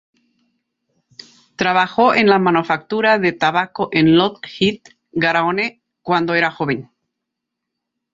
Trabajó 1.55 2.15
en 2.15 2.27
la 2.27 2.39
manufactura 2.39 3.19
de 3.19 3.33
tabaco 3.33 3.89
en 3.91 4.15
Lot-et-Garonne 4.17 5.83
cuando 6.01 6.33
era 6.33 6.49
joven. 6.49 6.89